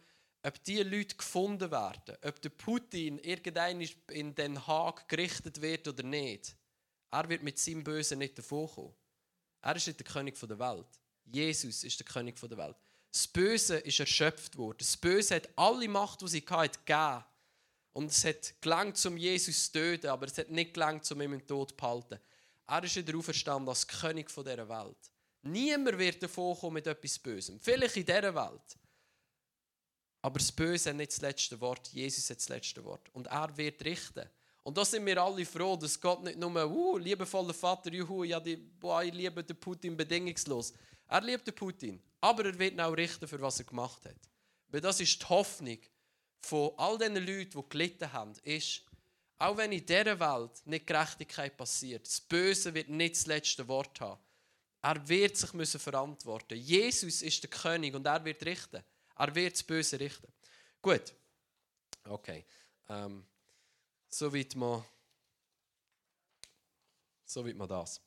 [0.44, 6.04] ob diese Leute gefunden werden, ob der Putin irgendein in Den Haag gerichtet wird oder
[6.04, 6.56] nicht,
[7.12, 8.94] er wird mit seinem Bösen nicht davonkommen.
[9.62, 10.88] Er ist nicht der König der Welt.
[11.26, 12.76] Jesus ist der König der Welt.
[13.12, 14.78] Das Böse ist erschöpft worden.
[14.80, 17.24] Das Böse hat alle Macht, die sie hatte, gegeben.
[17.94, 21.32] Und es hat gelangt, um Jesus zu töten, aber es hat nicht gelangt, um ihn
[21.32, 22.20] im Tod zu behalten.
[22.68, 24.98] Er ist wieder auferstanden als König dieser Welt.
[25.46, 27.60] Niemand wird davon kommen mit etwas Bösem.
[27.60, 28.78] Vielleicht in dieser Welt.
[30.24, 31.88] Aber das Böse hat nicht das letzte Wort.
[31.90, 33.10] Jesus hat das letzte Wort.
[33.14, 34.28] Und er wird richten.
[34.64, 38.40] Und da sind wir alle froh, dass Gott nicht nur, uh, liebevoller Vater, juhu, ja,
[38.40, 40.74] die, boah, ich liebe den Putin bedingungslos.
[41.08, 42.02] Er liebt den Putin.
[42.22, 44.18] Aber er wird auch richten, für was er gemacht hat.
[44.70, 45.78] Weil das ist die Hoffnung
[46.42, 48.82] von all diesen Leuten, die gelitten haben, ist,
[49.38, 54.02] auch wenn in dieser Welt nicht Gerechtigkeit passiert, das Böse wird nicht das letzte Wort
[54.02, 54.20] haben.
[54.86, 56.56] Er wird sich müssen verantworten.
[56.60, 58.84] Jesus ist der König und er wird richten.
[59.18, 60.32] Er wird das Böse richten.
[60.80, 61.12] Gut.
[62.04, 62.46] Okay.
[62.90, 63.26] Ähm,
[64.08, 64.86] soweit mal,
[67.26, 68.00] soweit mal das.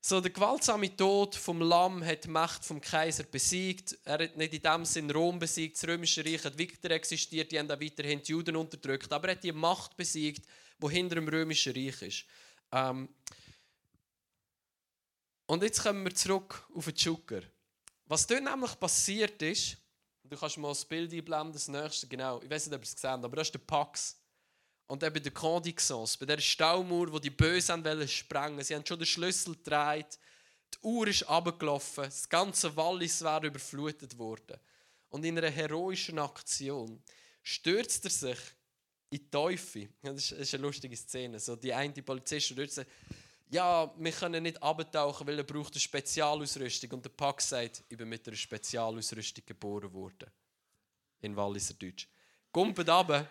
[0.00, 3.98] So, der gewaltsame Tod vom Lamm hat die Macht vom Kaiser besiegt.
[4.04, 5.76] Er hat nicht in dem Sinn Rom besiegt.
[5.76, 7.50] Das römische Reich hat weiter existiert.
[7.50, 9.12] Die haben auch weiterhin die Juden unterdrückt.
[9.12, 10.46] Aber er hat die Macht besiegt,
[10.78, 12.26] die hinter dem römischen Reich ist.
[12.70, 13.08] Ähm,
[15.46, 17.42] und jetzt kommen wir zurück auf den Zucker.
[18.06, 19.76] Was dort nämlich passiert ist,
[20.22, 22.94] du kannst mal das Bild einblenden, das nächste, genau, ich weiß nicht, ob ihr es
[22.94, 24.20] gesehen habt, aber das ist der Pax.
[24.86, 28.62] Und eben der Condixence, bei der Staumauer, wo die Bösen wollen sprengen.
[28.62, 30.18] Sie haben schon den Schlüssel gedreht,
[30.74, 34.58] die Uhr ist abgelaufen, das ganze Wallis wäre überflutet worden.
[35.08, 37.02] Und in einer heroischen Aktion
[37.42, 38.38] stürzt er sich
[39.10, 39.88] in die Teufel.
[40.02, 41.38] Das ist eine lustige Szene.
[41.38, 42.86] So, die eine Polizist stürzt sich
[43.54, 46.90] ja, wir können nicht abtauchen, weil er braucht eine Spezialausrüstung.
[46.90, 50.28] Und der Pax sagt, ich bin mit einer Spezialausrüstung geboren worden.
[51.20, 52.08] In Walliser Deutsch.
[52.50, 53.28] kommt runter,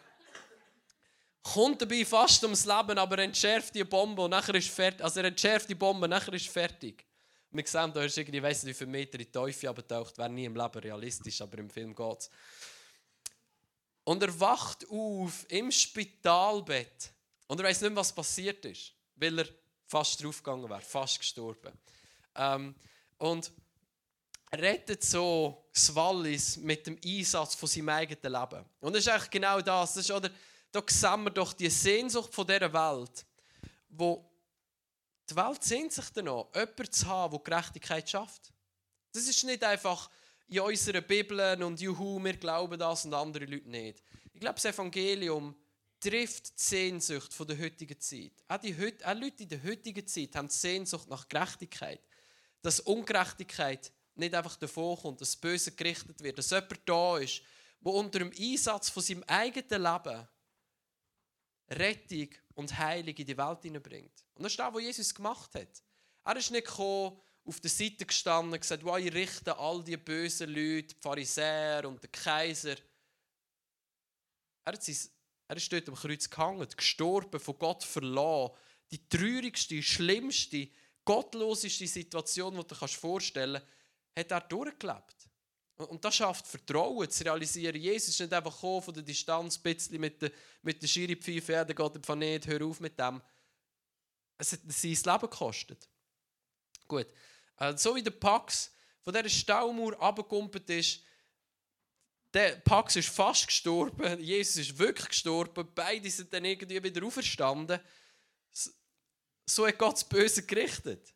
[1.44, 5.04] kommt dabei fast ums Leben, aber er entschärft die Bombe und nachher ist fertig.
[5.04, 7.06] Also er entschärft die Bombe, nachher ist fertig.
[7.52, 10.18] Wir sehen, da ist irgendwie, ich weiss nicht, wie viele Meter in die Teufel abgetaucht,
[10.18, 12.30] wäre nie im Leben realistisch, aber im Film geht es.
[14.06, 17.12] Und er wacht auf im Spitalbett.
[17.48, 19.48] Und er weiß nicht mehr, was passiert ist, weil er
[19.86, 21.74] fast draufgegangen wäre, fast gestorben.
[22.36, 22.76] Ähm,
[23.18, 23.52] und
[24.54, 28.66] rettet so das Wallis mit dem Einsatz von seinem eigenen Leben.
[28.80, 29.94] Und das ist eigentlich genau das.
[29.94, 30.30] das ist, oder,
[30.72, 33.26] da sehen wir doch die Sehnsucht von dieser Welt,
[33.90, 34.30] wo
[35.30, 38.52] die Welt sehnt sich danach, jemanden zu haben, der Gerechtigkeit schafft.
[39.14, 40.10] Das ist nicht einfach
[40.48, 44.04] in unseren Bibeln und Juhu, wir glauben das und andere Leute nicht.
[44.34, 45.56] Ich glaube, das Evangelium
[46.04, 48.34] trifft die Sehnsucht der heutigen Zeit.
[48.48, 52.02] Auch, die, auch Leute in der heutigen Zeit haben die Sehnsucht nach Gerechtigkeit.
[52.62, 57.42] Dass Ungerechtigkeit nicht einfach davor kommt, dass das Böse gerichtet wird, dass jemand da ist,
[57.80, 60.28] der unter dem Einsatz von seinem eigenen Leben
[61.70, 64.24] Rettung und Heilung in die Welt hineinbringt.
[64.36, 65.84] Und das ist das, was Jesus gemacht hat.
[66.26, 69.98] Er ist nicht gekommen, auf der Seite gestanden und gesagt, wow, ich richte all die
[69.98, 72.76] bösen Leute, die Pharisäer und den Kaiser.
[74.64, 74.96] Er, hat sein,
[75.48, 78.56] er ist dort am Kreuz gehangen, gestorben, von Gott verloren.
[78.92, 80.70] Die traurigste, schlimmste,
[81.06, 83.62] gottloseste Situation, die du dir vorstellen
[84.16, 85.30] kannst, hat er durchgelebt.
[85.76, 87.82] Und das schafft Vertrauen, zu realisieren.
[87.82, 91.66] Jesus ist nicht einfach von der Distanz ein bisschen mit der, mit der Schiripfeife, ja,
[91.66, 93.22] der geht einfach nicht, hör auf mit dem.
[94.38, 95.90] Es hat sein Leben gekostet.
[96.88, 97.08] Gut.
[97.58, 101.02] Äh, so wie der Pax von dieser Staumauer abgekumpelt ist,
[102.34, 107.80] der Pax ist fast gestorben, Jesus ist wirklich gestorben, beide sind dann irgendwie wieder auferstanden.
[109.46, 111.14] So hat Gott das Böse gerichtet.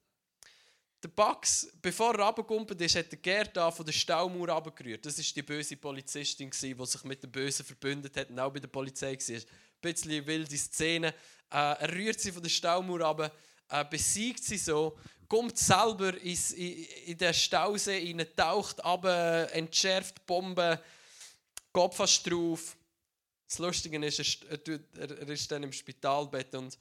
[1.03, 5.05] Der Bax, bevor er runtergekumpelt ist, hat der Gerd von der Staumauer runtergerührt.
[5.05, 8.59] Das war die böse Polizistin, die sich mit dem Bösen verbündet hat und auch bei
[8.59, 9.35] der Polizei war.
[9.35, 9.43] Ein
[9.81, 11.07] bisschen wilde Szene.
[11.51, 13.31] Äh, er rührt sie von der Staumauer runter,
[13.69, 16.37] äh, besiegt sie so, kommt selber in,
[17.05, 19.05] in den Stausee rein, taucht ab,
[19.53, 20.81] entschärft die Bombe,
[21.77, 22.75] geht fast drauf.
[23.47, 26.77] Das Lustige ist, er, ist dann im Spitalbett und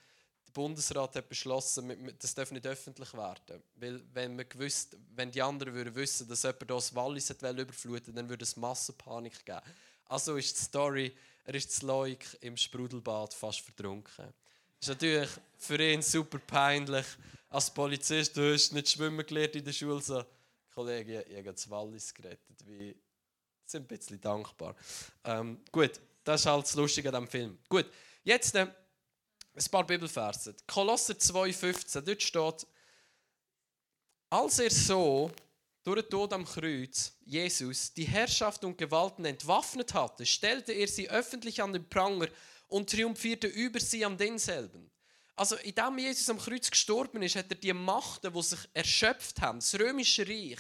[0.57, 3.63] Bundesrat hat beschlossen, das darf nicht öffentlich werden.
[3.75, 8.27] Weil wenn, man gewusst, wenn die anderen würden wissen, dass jemand das Wallis überfluten dann
[8.27, 9.61] würde es Massenpanik geben.
[10.07, 14.33] Also ist die Story, er ist zu Leuk im Sprudelbad fast vertrunken.
[14.81, 15.29] Das ist natürlich
[15.59, 17.07] für ihn super peinlich.
[17.51, 20.01] Als Polizist, du hast nicht schwimmen gelernt in der Schule.
[20.01, 20.25] So,
[20.75, 22.65] Kollege, ich habe das Wallis gerettet.
[22.65, 22.97] Wie,
[23.71, 24.75] sind ein bisschen dankbar.
[25.25, 25.93] Ähm, gut,
[26.25, 27.59] das ist halt das Lustige an diesem Film.
[27.69, 27.87] Gut,
[28.25, 28.55] jetzt...
[28.55, 28.67] Äh,
[29.57, 30.55] ein paar Bibelverse.
[30.67, 32.67] Kolosser 2,15, dort steht,
[34.29, 35.31] als er so
[35.83, 41.09] durch den Tod am Kreuz, Jesus, die Herrschaft und Gewalten entwaffnet hatte, stellte er sie
[41.09, 42.29] öffentlich an den Pranger
[42.69, 44.91] und triumphierte über sie an denselben.
[45.37, 49.61] Also, indem Jesus am Kreuz gestorben ist, hat er die Machten, die sich erschöpft haben,
[49.61, 50.59] das römische Reich,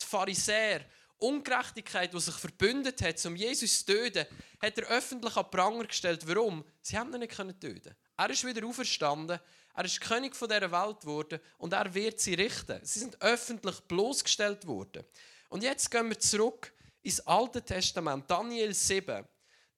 [0.00, 0.84] die Pharisäer,
[1.18, 4.26] Ungerechtigkeit, die sich verbündet hat, um Jesus zu töten,
[4.60, 6.26] hat er öffentlich an Pranger gestellt.
[6.26, 6.64] Warum?
[6.80, 9.38] Sie haben ihn nicht töten er ist wieder auferstanden.
[9.74, 12.80] Er ist König von dieser Welt geworden und er wird sie richten.
[12.84, 15.04] Sie sind öffentlich bloßgestellt worden.
[15.48, 19.24] Und jetzt gehen wir zurück ins Alte Testament, Daniel 7.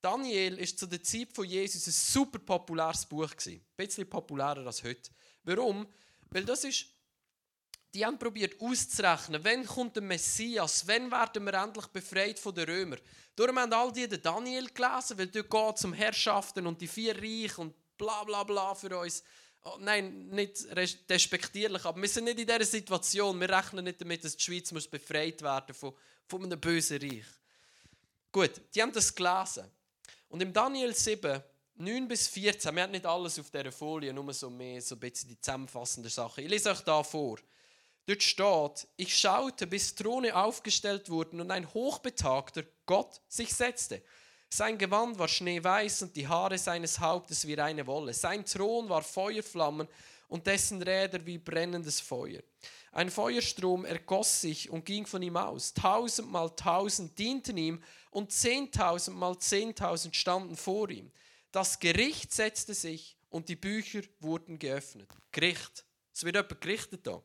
[0.00, 4.83] Daniel ist zu der Zeit von Jesus ein super populäres Buch Ein bisschen populärer als
[4.83, 5.11] heute.
[5.44, 5.87] Warum?
[6.31, 6.87] Weil das ist
[7.94, 12.68] die haben probiert auszurechnen, wann kommt der Messias, wann werden wir endlich befreit von den
[12.68, 13.00] Römern.
[13.35, 16.88] Darum haben all die den Daniel gelesen, weil dort geht es um Herrschaften und die
[16.88, 19.22] vier Reiche und bla bla bla für uns.
[19.62, 23.38] Oh, nein, nicht respektierlich, aber wir sind nicht in dieser Situation.
[23.40, 25.92] Wir rechnen nicht damit, dass die Schweiz muss befreit werden von,
[26.26, 27.26] von einem bösen Reich.
[28.33, 29.70] Gut, die haben das gelesen.
[30.29, 31.42] Und im Daniel 7,
[31.74, 35.00] 9 bis 14, wir haben nicht alles auf dieser Folie, nur so mehr, so ein
[35.00, 36.42] bisschen die zusammenfassende Sache.
[36.42, 37.38] Ich lese euch da vor.
[38.11, 44.03] Dort steht, ich schaute, bis Throne aufgestellt wurden und ein hochbetagter Gott sich setzte.
[44.49, 48.12] Sein Gewand war schneeweiß und die Haare seines Hauptes wie reine Wolle.
[48.12, 49.87] Sein Thron war Feuerflammen
[50.27, 52.40] und dessen Räder wie brennendes Feuer.
[52.90, 55.73] Ein Feuerstrom ergoss sich und ging von ihm aus.
[55.73, 61.12] Tausend mal tausend dienten ihm und zehntausend mal zehntausend standen vor ihm.
[61.53, 65.09] Das Gericht setzte sich und die Bücher wurden geöffnet.
[65.31, 65.85] Gericht.
[66.12, 67.23] Es wird jemand gerichtet da.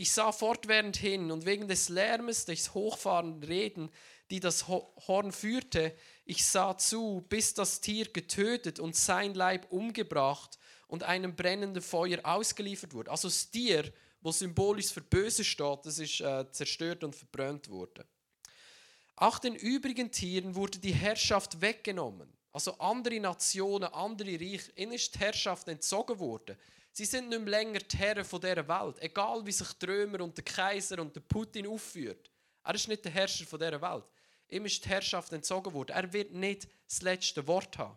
[0.00, 3.90] Ich sah fortwährend hin und wegen des Lärmes, des hochfahrenden Reden,
[4.30, 5.92] die das Horn führte,
[6.24, 10.56] ich sah zu, bis das Tier getötet und sein Leib umgebracht
[10.86, 13.10] und einem brennenden Feuer ausgeliefert wurde.
[13.10, 18.04] Also das Tier, wo symbolisch für Böse steht, das ist äh, zerstört und verbrannt worden.
[19.16, 22.32] Auch den übrigen Tieren wurde die Herrschaft weggenommen.
[22.52, 26.56] Also andere Nationen, andere Reiche, ihnen Herrschaft entzogen worden.
[26.98, 28.96] Sie sind nicht mehr länger die Herren dieser Welt.
[28.98, 32.28] Egal wie sich die Römer und der Kaiser und der Putin aufführt.
[32.64, 34.02] Er ist nicht der Herrscher dieser Welt.
[34.48, 35.92] Ihm ist die Herrschaft entzogen worden.
[35.92, 37.96] Er wird nicht das letzte Wort haben.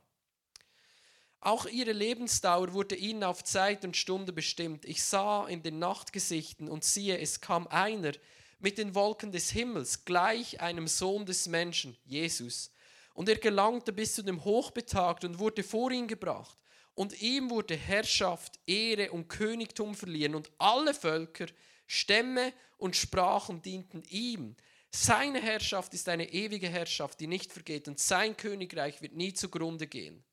[1.40, 4.86] Auch ihre Lebensdauer wurde ihnen auf Zeit und Stunde bestimmt.
[4.86, 8.12] Ich sah in den Nachtgesichten und siehe, es kam einer
[8.60, 12.70] mit den Wolken des Himmels, gleich einem Sohn des Menschen, Jesus.
[13.16, 16.61] Und er gelangte bis zu dem Hochbetagt und wurde vor ihn gebracht.
[16.93, 20.36] Und ihm wurde Herrschaft, Ehre und Königtum verliehen.
[20.36, 21.47] Und alle Völker,
[21.88, 24.56] Stämme und Sprachen dienten ihm.
[24.93, 27.88] Seine Herrschaft ist eine ewige Herrschaft, die nicht vergeht.
[27.88, 30.23] Und sein Königreich wird nie zugrunde gehen.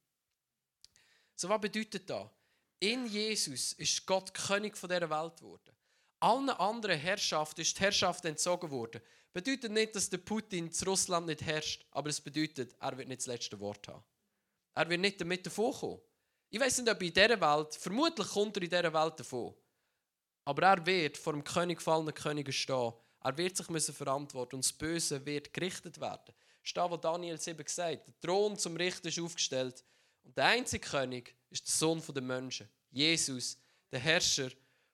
[1.36, 2.28] So was bedeutet das?
[2.80, 5.72] In Jesus ist Gott König von dieser Welt geworden.
[6.20, 9.00] Allen anderen Herrschaften ist die Herrschaft entzogen worden.
[9.32, 13.20] Bedeutet nicht, dass der Putin zu Russland nicht herrscht, aber es bedeutet, er wird nicht
[13.20, 14.02] das letzte Wort haben.
[14.74, 16.00] Er wird nicht damit davonkommen.
[16.50, 19.54] Ich weiß nicht, ob in dieser Welt, vermutlich kommt er in dieser Welt davon,
[20.46, 22.92] aber er wird vor dem König gefallenen Königen stehen.
[23.22, 26.34] Er wird sich müssen verantworten und das Böse wird gerichtet werden.
[26.62, 29.84] Steht, was Daniel 7 gesagt Der Thron zum Richter ist aufgestellt
[30.22, 33.58] und der einzige König ist der Sohn der Menschen, Jesus,
[33.92, 34.50] der Herrscher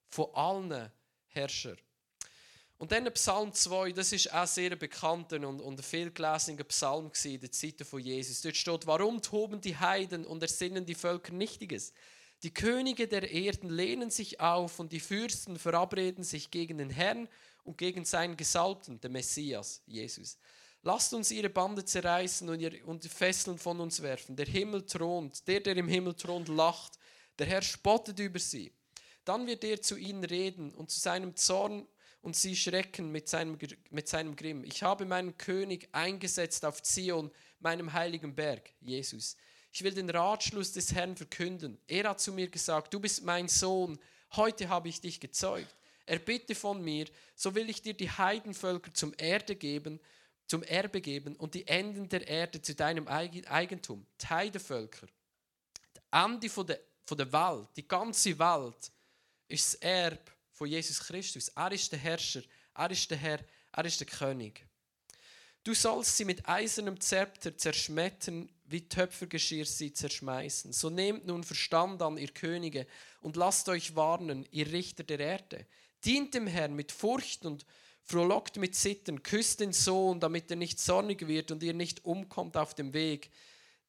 [0.09, 0.90] von allen
[1.29, 1.79] Herrschern.
[2.77, 7.41] Und dann Psalm 2, das ist auch sehr bekannter und, und ein vielgelesener Psalm in
[7.41, 8.43] der Zeit von Jesus.
[8.43, 11.93] Dort steht, warum toben die Heiden und ersinnen die Völker Nichtiges?
[12.43, 17.29] Die Könige der Erden lehnen sich auf und die Fürsten verabreden sich gegen den Herrn
[17.63, 20.37] und gegen seinen Gesalbten, den Messias, Jesus.
[20.83, 24.37] Lasst uns ihre Bande zerreißen und, ihr, und die Fesseln von uns werfen.
[24.37, 26.99] Der Himmel thront, der, der im Himmel thront, lacht.
[27.39, 28.71] Der Herr spottet über sie.
[29.25, 31.89] Dann wird er zu ihnen reden und zu seinem Zorn
[32.25, 33.59] und sie schrecken mit seinem,
[33.91, 34.65] mit seinem Grimm.
[34.65, 39.37] Ich habe meinen König eingesetzt auf Zion, meinem heiligen Berg, Jesus.
[39.73, 41.79] Ich will den Ratschluss des Herrn verkünden.
[41.87, 43.99] Er hat zu mir gesagt, du bist mein Sohn,
[44.37, 45.75] heute habe ich dich gezeugt.
[46.07, 50.01] Er bitte von mir, so will ich dir die Heidenvölker zum Erde geben
[50.47, 54.07] zum Erbe geben und die Enden der Erde zu deinem Eigentum.
[54.21, 58.93] Die Ende von der, von der Welt, die ganze Welt
[59.49, 61.49] ist das Erbe von Jesus Christus.
[61.49, 62.43] Er ist der Herrscher,
[62.75, 63.40] er ist der Herr,
[63.73, 64.67] er ist der König.
[65.64, 70.73] Du sollst sie mit eisernem Zepter zerschmettern, wie Töpfergeschirr sie zerschmeißen.
[70.73, 72.87] So nehmt nun Verstand an, ihr Könige,
[73.21, 75.67] und lasst euch warnen, ihr Richter der Erde.
[76.05, 77.64] Dient dem Herrn mit Furcht und
[78.03, 82.59] frohlockt mit Zittern, küsst den Sohn, damit er nicht zornig wird und ihr nicht umkommt
[82.59, 83.31] auf dem Weg.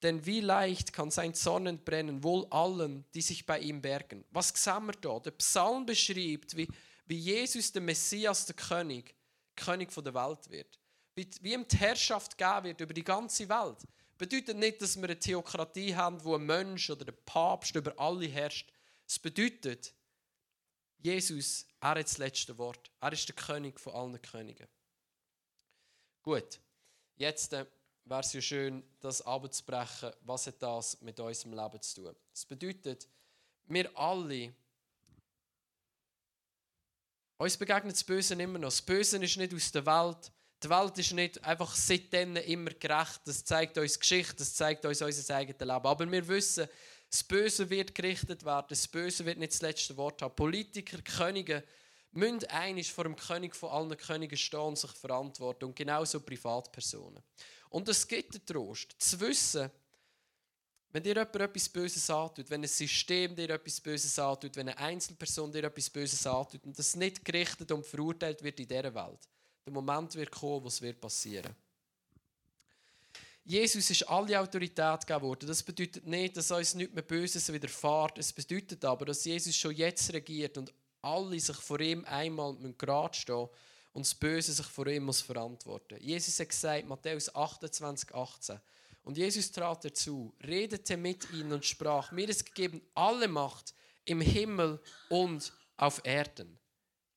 [0.04, 4.26] Denn wie leicht kann sein Zorn entbrennen, wohl allen, die sich bei ihm bergen.
[4.32, 5.20] Was sehen wir da?
[5.20, 6.68] Der Psalm beschreibt, wie,
[7.06, 9.16] wie Jesus, der Messias, der König,
[9.56, 10.80] König der Welt wird.
[11.16, 13.78] Wie, wie ihm die Herrschaft geben wird über die ganze Welt.
[14.18, 18.28] Bedeutet nicht, dass wir eine Theokratie haben, wo ein Mensch oder der Papst über alle
[18.28, 18.72] herrscht.
[19.08, 19.94] Es bedeutet,
[21.00, 22.92] Jesus, er hat das letzte Wort.
[23.00, 24.68] Er ist der König von allen Königen.
[26.24, 26.60] Gut,
[27.18, 27.66] jetzt äh,
[28.06, 30.12] wäre es ja schön, das abzubrechen.
[30.22, 32.16] Was hat das mit unserem Leben zu tun?
[32.32, 33.08] Das bedeutet,
[33.66, 34.54] wir alle,
[37.38, 38.70] uns begegnet das Böse immer noch.
[38.70, 40.32] Das Böse ist nicht aus der Welt.
[40.64, 43.22] Die Welt ist nicht einfach seitdem immer gerecht.
[43.26, 45.72] Das zeigt uns Geschichte, das zeigt uns unser eigenes Leben.
[45.72, 46.68] Aber wir wissen,
[47.10, 50.36] das Böse wird gerichtet werden, das Böse wird nicht das letzte Wort haben.
[50.36, 51.64] Politiker, Könige
[52.12, 55.66] müssen einig vor dem König von allen Königen stehen und sich verantworten.
[55.66, 57.22] Und genauso Privatpersonen.
[57.70, 59.70] Und es gibt den Trost, zu wissen,
[60.92, 64.78] wenn dir jemand etwas Böses antut, wenn ein System dir etwas Böses antut, wenn eine
[64.78, 69.20] Einzelperson dir etwas Böses antut und das nicht gerichtet und verurteilt wird in dieser Welt,
[69.66, 71.54] der Moment wird kommen, wo es wird passieren.
[73.44, 75.48] Jesus ist alle Autorität gegeben worden.
[75.48, 78.18] Das bedeutet nicht, dass uns nichts mehr Böses widerfährt.
[78.18, 83.16] Es bedeutet aber, dass Jesus schon jetzt regiert und alle sich vor ihm einmal gerade
[83.16, 83.48] stehen
[83.96, 85.98] und das Böse sich vor ihm muss verantworten.
[86.02, 88.60] Jesus hat gesagt, Matthäus 28, 18.
[89.04, 94.20] Und Jesus trat dazu, redete mit ihnen und sprach: Mir ist gegeben alle Macht im
[94.20, 96.60] Himmel und auf Erden.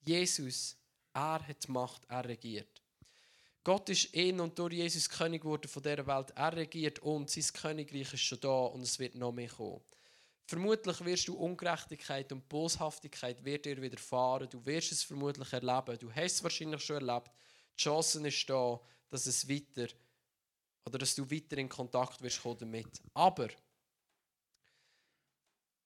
[0.06, 0.76] Jesus,
[1.12, 2.80] er hat Macht, er regiert.
[3.64, 6.30] Gott ist in und durch Jesus König geworden von dieser Welt.
[6.36, 9.80] Er regiert und sein Königreich ist schon da und es wird noch mehr kommen.
[10.48, 14.48] Vermutlich wirst du Ungerechtigkeit und Boshaftigkeit wird dir widerfahren.
[14.48, 15.98] Du wirst es vermutlich erleben.
[15.98, 17.30] Du hast es wahrscheinlich schon erlebt.
[17.76, 18.80] Die Chance ist da,
[19.10, 19.92] dass es weiter
[20.86, 22.88] oder dass du weiter in Kontakt wirst kommen damit.
[23.12, 23.48] Aber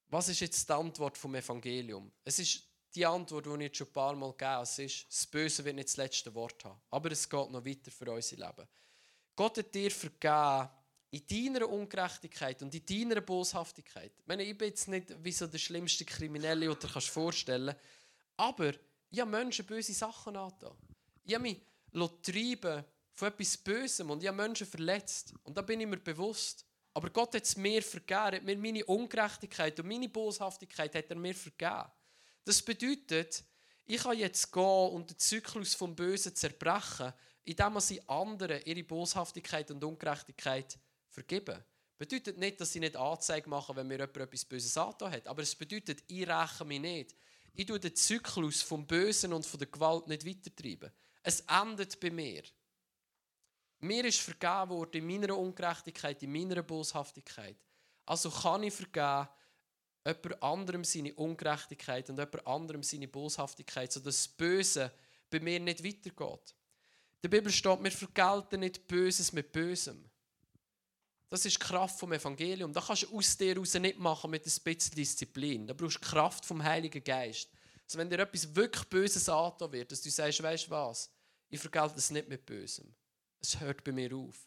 [0.06, 2.12] was ist jetzt die Antwort vom Evangelium?
[2.24, 2.62] Es ist
[2.94, 5.74] die Antwort, die ich jetzt schon ein paar Mal gegeben habe, ist, das Böse wird
[5.74, 6.80] nicht das letzte Wort haben.
[6.88, 8.68] Aber es geht noch weiter für unser Leben.
[9.34, 10.70] Gott hat dir vergeben
[11.12, 14.12] in deiner Ungerechtigkeit und in deiner Boshaftigkeit.
[14.18, 17.66] Ich, meine, ich bin jetzt nicht wie so der schlimmste Kriminelle, den du dir vorstellen
[17.66, 17.82] kannst,
[18.38, 18.72] aber
[19.10, 20.74] ich habe Menschen böse Sachen angetan.
[21.24, 21.60] Ich habe mich
[22.22, 25.34] treiben von etwas Bösem und ich habe Menschen verletzt.
[25.42, 26.64] Und da bin ich mir bewusst.
[26.94, 31.16] Aber Gott hat es mir vergeben, hat mir meine Ungerechtigkeit und meine Boshaftigkeit hat er
[31.16, 31.90] mir vergeben.
[32.44, 33.44] Das bedeutet,
[33.84, 37.12] ich kann jetzt gehen und den Zyklus vom Bösen zerbrechen,
[37.44, 40.78] indem ich anderen ihre Boshaftigkeit und Ungerechtigkeit
[41.12, 41.62] vergeben.
[41.98, 45.28] Bedeutet nicht, dass ich nicht Anzeige mache, wenn mir jemand etwas Böses angetan hat.
[45.28, 47.14] Aber es bedeutet, ich räche mich nicht.
[47.54, 50.90] Ich tue den Zyklus vom Bösen und von der Gewalt nicht weitertreiben.
[51.22, 52.42] Es endet bei mir.
[53.80, 57.56] Mir ist vergeben worden in meiner Ungerechtigkeit, in meiner Boshaftigkeit.
[58.06, 59.28] Also kann ich vergeben,
[60.04, 64.90] jemand anderem seine Ungerechtigkeit und jemand anderem seine Boshaftigkeit, sodass das Böse
[65.30, 66.54] bei mir nicht weitergeht.
[67.22, 70.10] In der Bibel steht, wir vergelten nicht Böses mit Bösem.
[71.32, 72.74] Das ist die Kraft vom Evangelium.
[72.74, 75.66] Da kannst du aus dir raus nicht machen mit ein bisschen Disziplin.
[75.66, 77.48] Da brauchst du Kraft vom Heiligen Geist.
[77.86, 81.10] Also wenn dir etwas wirklich Böses angetan wird, dass du sagst, weißt du was,
[81.48, 82.94] ich vergelte es nicht mit Bösem.
[83.40, 84.46] Es hört bei mir auf.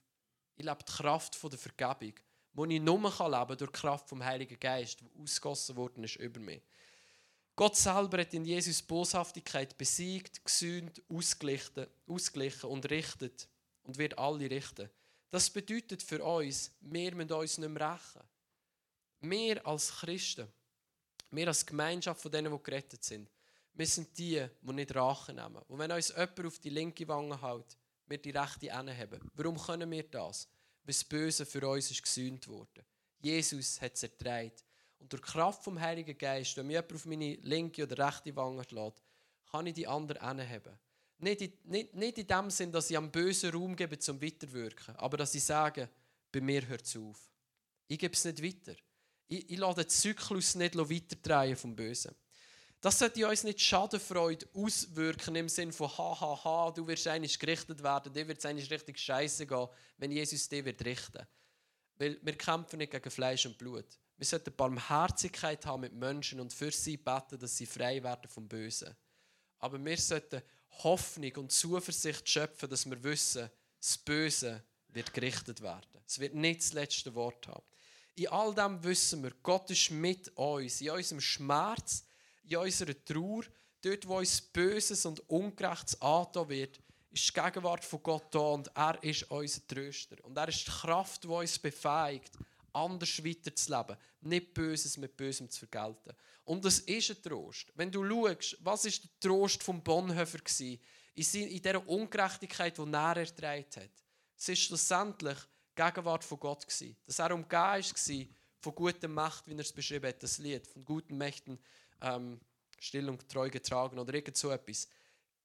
[0.57, 2.13] Ich lebe die Kraft der Vergebung,
[2.53, 6.17] die ich nur leben kann durch die Kraft vom Heiligen Geist, die ausgossen worden ist
[6.17, 6.61] über mich.
[7.55, 13.47] Gott selber hat in Jesus Boshaftigkeit besiegt, gesühnt, ausgeglichen, ausgeglichen und richtet
[13.81, 14.87] und wird alle richten.
[15.35, 18.21] Das bedeutet für uns, wir müssen uns nicht mehr rächen.
[19.19, 20.47] Wir als Christen,
[21.29, 23.29] wir als Gemeinschaft von denen, die gerettet sind,
[23.73, 25.61] wir sind die, die nicht Rache nehmen.
[25.67, 29.29] Und wenn uns jemand auf die linke Wange hält, wir die rechte haben.
[29.33, 30.47] Warum können wir das?
[30.85, 32.85] Weil das Böse für uns ist gesühnt worden.
[33.19, 34.63] Jesus hat es erträgt.
[34.99, 38.33] Und durch die Kraft vom Heiligen Geist, wenn mir jemand auf meine linke oder rechte
[38.37, 39.03] Wange lässt,
[39.51, 40.79] kann ich die andere haben.
[41.17, 44.95] Nicht in, nicht, nicht in dem Sinn, dass ich am bösen Raum gebe zum Weiterwirken,
[44.97, 45.89] aber dass ich sage,
[46.31, 47.31] bei mir hört es auf.
[47.87, 48.77] Ich gebe es nicht weiter.
[49.27, 52.13] Ich, ich lasse den Zyklus nicht weiterdrehen vom Bösen.
[52.81, 57.39] Das sollte uns nicht Schadenfreude auswirken im Sinne von ha ha ha, du wirst eigentlich
[57.39, 61.25] gerichtet werden, dir wird es eigentlich richtig scheiße gehen, wenn Jesus dich wird richten.
[61.97, 63.97] Weil wir kämpfen nicht gegen Fleisch und Blut.
[64.17, 68.47] Wir sollten Barmherzigkeit haben mit Menschen und für sie beten, dass sie frei werden vom
[68.47, 68.95] Bösen.
[69.59, 70.41] Aber wir sollten
[70.83, 76.01] Hoffnung und Zuversicht schöpfen, dass wir wissen, das Böse wird gerichtet werden.
[76.07, 77.63] Es wird nicht das letzte Wort haben.
[78.15, 82.05] In all dem wissen wir, Gott ist mit uns, in unserem Schmerz,
[82.43, 83.43] in unserer Trauer,
[83.81, 86.79] dort, wo uns Böses und Ungerechtes angetan wird,
[87.11, 90.17] ist die Gegenwart von Gott da und er ist unser Tröster.
[90.23, 92.31] Und er ist die Kraft, die uns befähigt,
[92.75, 96.13] anders weiterzuleben, nicht Böses mit Bösem zu vergelten.
[96.43, 97.71] Und das ist ein Trost.
[97.75, 100.77] Wenn du schaust, was ist der Trost von Bonhoeffer war,
[101.15, 104.03] in dieser Ungerechtigkeit, die er ertragen hat.
[104.37, 105.37] Es ist schlussendlich
[105.77, 106.65] die Gegenwart von Gott.
[107.05, 108.25] Dass er umgeben war
[108.59, 111.57] von guter Macht, wie er es beschrieben hat, das Lied, von guten Mächten
[112.01, 112.39] ähm,
[112.79, 114.87] still und treu getragen oder irgend so etwas.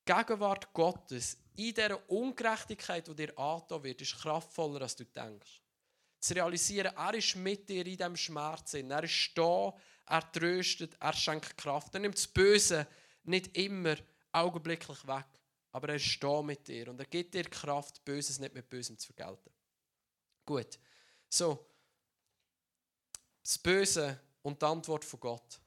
[0.07, 5.61] Die Gegenwart Gottes in dieser Ungerechtigkeit, die dir angetan wird, ist kraftvoller, als du denkst
[6.21, 8.75] zu realisieren, er ist mit dir in diesem Schmerz.
[8.75, 9.75] Er ist da,
[10.07, 11.95] er tröstet, er schenkt Kraft.
[11.95, 12.87] Er nimmt das Böse
[13.25, 13.97] nicht immer
[14.31, 15.27] augenblicklich weg,
[15.73, 18.99] aber er ist da mit dir und er gibt dir Kraft, Böses nicht mit Bösem
[18.99, 19.51] zu vergelten.
[20.45, 20.79] Gut,
[21.29, 21.67] so,
[23.43, 25.61] das Böse und die Antwort von Gott.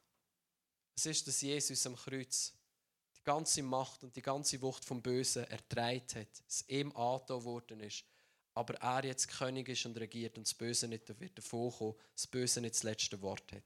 [0.96, 2.54] Es ist, dass Jesus am Kreuz
[3.18, 7.80] die ganze Macht und die ganze Wucht vom Bösen erträgt hat, es ihm angetan worden
[7.80, 8.06] ist
[8.54, 12.62] aber er jetzt König ist und regiert und das Böse nicht wird davonkommen, das Böse
[12.62, 13.64] nicht das letzte Wort hat.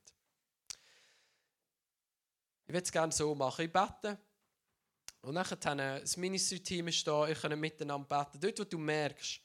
[2.65, 3.65] Ich würde es gerne so machen.
[3.65, 4.19] Ich bete
[5.21, 8.39] und nachher das Ministry-Team ist da, ich kann miteinander beten.
[8.39, 9.41] Dort, wo du merkst,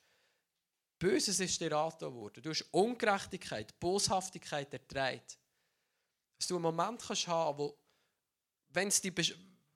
[0.98, 5.36] Böses ist dir angetan worden, du hast Ungerechtigkeit, Boshaftigkeit erträgt,
[6.38, 7.76] dass du einen Moment kannst haben, wo,
[8.68, 9.12] wenn es dich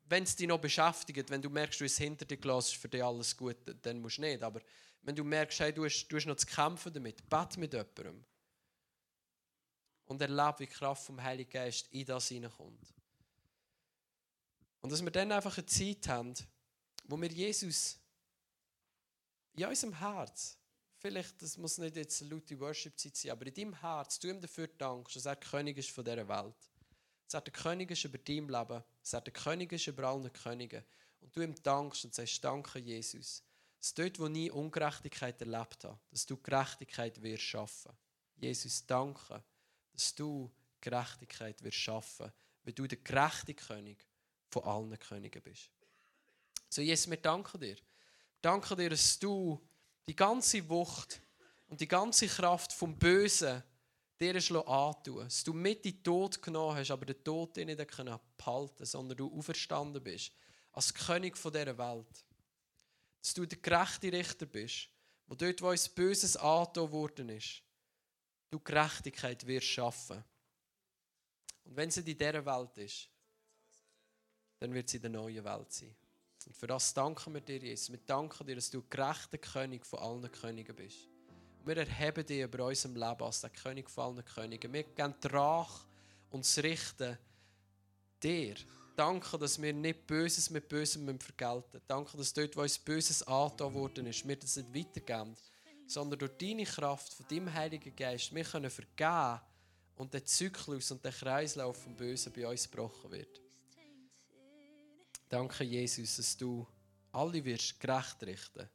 [0.08, 2.88] wenn es dich noch beschäftigt, wenn du merkst, du hast hinter dir gelassen, ist für
[2.88, 4.42] dich alles gut, dann musst du nicht.
[4.42, 4.60] Aber
[5.06, 8.24] wenn du merkst, hey, du, hast, du hast noch zu kämpfen damit, bete mit jemandem.
[10.04, 12.94] Und erlebe, wie die Kraft vom Heiligen Geist in das hineinkommt.
[14.80, 16.34] Und dass wir dann einfach eine Zeit haben,
[17.04, 17.98] wo wir Jesus
[19.54, 20.58] in unserem Herz,
[20.98, 24.40] vielleicht, das muss nicht jetzt eine laute Worship-Zeit sein, aber in deinem Herz, du ihm
[24.40, 26.70] dafür dankst, dass er König ist von dieser Welt
[27.26, 30.32] dass er der König ist über dein Leben, dass er der König ist über allen
[30.32, 30.84] Königen.
[31.20, 33.42] Und du ihm dankst und sagst, danke Jesus,
[33.78, 37.92] dass dort, wo nie Ungerechtigkeit erlebt habe, dass du Gerechtigkeit wirst schaffen.
[38.36, 39.42] Jesus, danke,
[39.92, 40.50] dass du
[40.80, 42.32] Gerechtigkeit wirst schaffen,
[42.64, 44.06] weil du der gerechte König
[44.48, 45.70] von allen Königen bist.
[46.68, 47.76] So, Jesus, wir danken dir.
[48.42, 49.60] Danke dir, dass du
[50.06, 51.20] die ganze Wucht
[51.68, 53.62] und die ganze Kraft vom Bösen
[54.18, 57.80] dir antun dass du mit in den Tod genommen hast, aber den Tod nicht
[58.36, 60.32] behalten sondern du auferstanden bist,
[60.72, 62.24] als König dieser Welt.
[63.26, 64.88] Dass du der gerechte Richter bist,
[65.26, 67.60] wo dort, wo uns Böses angetan worden ist,
[68.50, 70.22] du Gerechtigkeit wirst schaffen.
[71.64, 73.08] Und wenn sie in dieser Welt ist,
[74.60, 75.92] dann wird sie in der neuen Welt sein.
[76.46, 77.90] Und für das danken wir dir, Jesus.
[77.90, 81.08] Wir danken dir, dass du gerechter König von allen Königen bist.
[81.58, 84.72] Und wir erheben dich über unserem Leben als der König von allen Königen.
[84.72, 85.84] Wir geben die Rache
[86.30, 87.18] und das Richten
[88.22, 88.54] dir.
[88.96, 91.84] Danke, dass wir nicht Böses mit Bösem vergelten müssen.
[91.86, 95.36] Danke, dass dort, wo uns Böses angetan worden ist, wir das nicht weitergeben,
[95.86, 99.40] sondern durch deine Kraft, von deinem Heiligen Geist, wir können vergeben
[99.96, 103.40] und der Zyklus und der Kreislauf vom Bösen bei uns gebrochen wird.
[105.28, 106.66] Danke, Jesus, dass du
[107.12, 108.68] alle wirst gerecht richten.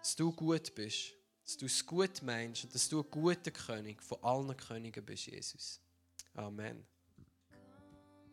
[0.00, 1.12] Dass du gut bist,
[1.44, 5.26] dass du es gut meinst und dass du ein guter König von allen Königen bist,
[5.26, 5.80] Jesus.
[6.34, 6.84] Amen.